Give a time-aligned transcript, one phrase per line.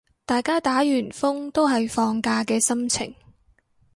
[0.25, 3.13] 大家打完風都係放假嘅心情